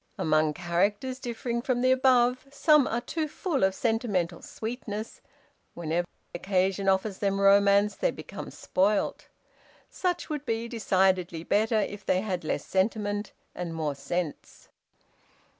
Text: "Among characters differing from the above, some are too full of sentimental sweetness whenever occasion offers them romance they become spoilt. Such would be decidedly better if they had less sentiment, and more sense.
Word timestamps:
"Among 0.17 0.55
characters 0.55 1.19
differing 1.19 1.61
from 1.61 1.81
the 1.81 1.91
above, 1.91 2.47
some 2.49 2.87
are 2.87 3.01
too 3.01 3.27
full 3.27 3.63
of 3.63 3.75
sentimental 3.75 4.41
sweetness 4.41 5.21
whenever 5.75 6.07
occasion 6.33 6.89
offers 6.89 7.19
them 7.19 7.39
romance 7.39 7.95
they 7.95 8.09
become 8.09 8.49
spoilt. 8.49 9.27
Such 9.91 10.27
would 10.27 10.43
be 10.43 10.67
decidedly 10.67 11.43
better 11.43 11.77
if 11.77 12.03
they 12.03 12.21
had 12.21 12.43
less 12.43 12.65
sentiment, 12.65 13.31
and 13.53 13.75
more 13.75 13.93
sense. 13.93 14.69